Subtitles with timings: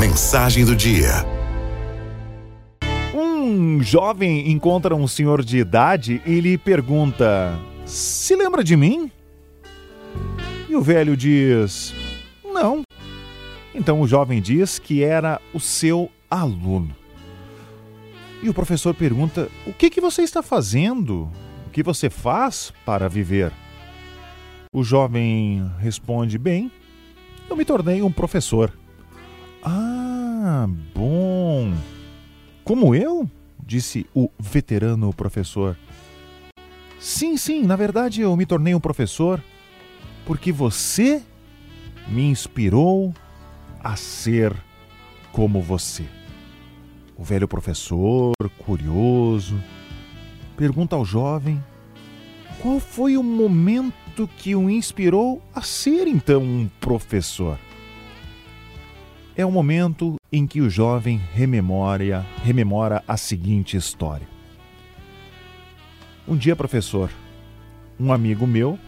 [0.00, 1.10] Mensagem do dia.
[3.12, 9.12] Um jovem encontra um senhor de idade e lhe pergunta: Se lembra de mim?
[10.70, 11.94] E o velho diz:
[12.42, 12.80] Não.
[13.74, 16.96] Então o jovem diz que era o seu aluno.
[18.42, 21.30] E o professor pergunta: O que, que você está fazendo?
[21.66, 23.52] O que você faz para viver?
[24.72, 26.72] O jovem responde: Bem,
[27.50, 28.72] eu me tornei um professor.
[29.62, 29.89] Ah,
[30.94, 31.74] bom.
[32.64, 33.28] Como eu?
[33.70, 35.76] disse o veterano professor.
[36.98, 39.40] Sim, sim, na verdade eu me tornei um professor
[40.26, 41.22] porque você
[42.08, 43.14] me inspirou
[43.78, 44.52] a ser
[45.30, 46.04] como você.
[47.16, 49.62] O velho professor, curioso,
[50.56, 51.62] pergunta ao jovem
[52.60, 57.56] qual foi o momento que o inspirou a ser então um professor.
[59.36, 64.28] É o momento em que o jovem rememora, rememora a seguinte história.
[66.26, 67.10] Um dia, professor,
[67.98, 68.78] um amigo meu,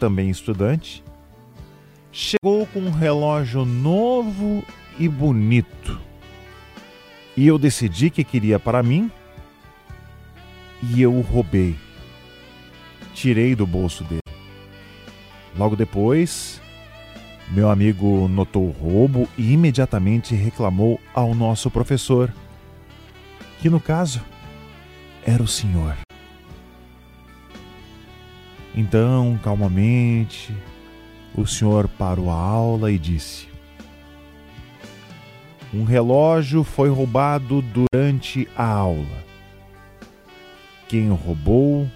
[0.00, 1.04] também estudante,
[2.10, 4.64] chegou com um relógio novo
[4.98, 6.00] e bonito.
[7.36, 9.10] E eu decidi que queria para mim
[10.82, 11.76] e eu o roubei.
[13.14, 14.20] Tirei do bolso dele.
[15.56, 16.60] Logo depois,
[17.50, 22.32] meu amigo notou o roubo e imediatamente reclamou ao nosso professor,
[23.60, 24.20] que no caso
[25.24, 25.96] era o senhor.
[28.74, 30.54] Então, calmamente,
[31.34, 33.48] o senhor parou a aula e disse:
[35.72, 39.24] Um relógio foi roubado durante a aula.
[40.88, 41.90] Quem roubou,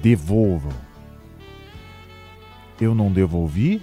[0.00, 0.87] devolvam.
[2.80, 3.80] Eu não devolvi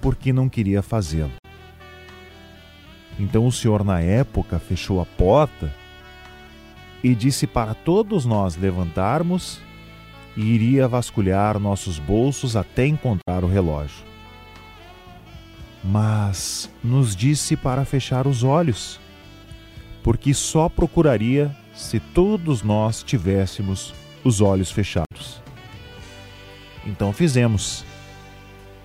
[0.00, 1.32] porque não queria fazê-lo.
[3.18, 5.72] Então o senhor, na época, fechou a porta
[7.02, 9.60] e disse para todos nós levantarmos
[10.36, 14.04] e iria vasculhar nossos bolsos até encontrar o relógio.
[15.82, 18.98] Mas nos disse para fechar os olhos,
[20.02, 23.94] porque só procuraria se todos nós tivéssemos
[24.24, 25.13] os olhos fechados.
[26.86, 27.84] Então fizemos.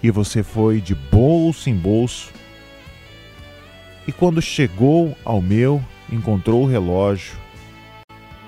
[0.01, 2.31] E você foi de bolso em bolso.
[4.07, 7.37] E quando chegou ao meu, encontrou o relógio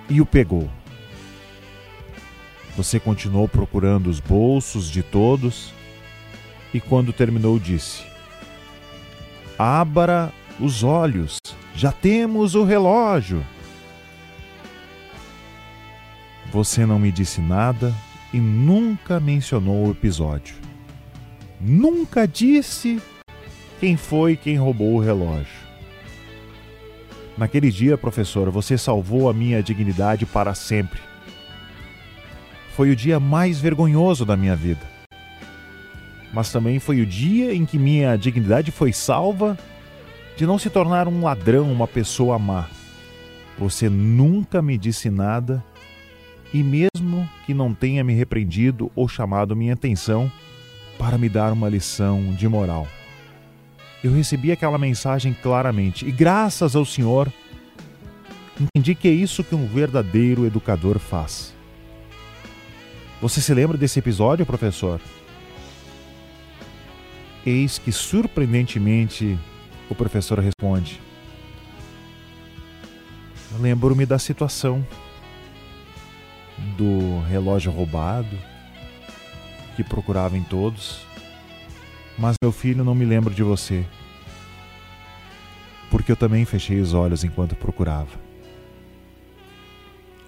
[0.09, 0.69] e o pegou.
[2.75, 5.73] Você continuou procurando os bolsos de todos
[6.73, 8.03] e, quando terminou, disse:
[9.59, 11.37] Abra os olhos,
[11.75, 13.45] já temos o relógio.
[16.51, 17.93] Você não me disse nada
[18.33, 20.55] e nunca mencionou o episódio.
[21.59, 23.01] Nunca disse
[23.79, 25.61] quem foi quem roubou o relógio.
[27.37, 31.11] Naquele dia, professor, você salvou a minha dignidade para sempre
[32.81, 34.81] foi o dia mais vergonhoso da minha vida.
[36.33, 39.57] Mas também foi o dia em que minha dignidade foi salva
[40.37, 42.67] de não se tornar um ladrão, uma pessoa má.
[43.59, 45.63] Você nunca me disse nada
[46.53, 46.90] e, mesmo
[47.45, 50.31] que não tenha me repreendido ou chamado minha atenção
[50.97, 52.87] para me dar uma lição de moral.
[54.03, 57.31] Eu recebi aquela mensagem claramente e, graças ao Senhor,
[58.59, 61.53] entendi que é isso que um verdadeiro educador faz.
[63.21, 64.99] Você se lembra desse episódio, professor?
[67.45, 69.37] Eis que, surpreendentemente,
[69.89, 70.99] o professor responde:
[73.59, 74.85] Lembro-me da situação
[76.77, 78.37] do relógio roubado
[79.75, 81.05] que procurava em todos,
[82.17, 83.85] mas meu filho não me lembro de você,
[85.89, 88.19] porque eu também fechei os olhos enquanto procurava.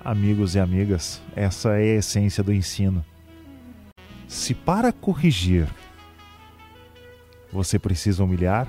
[0.03, 3.03] Amigos e amigas, essa é a essência do ensino.
[4.27, 5.67] Se para corrigir
[7.51, 8.67] você precisa humilhar,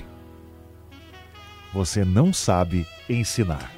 [1.73, 3.73] você não sabe ensinar.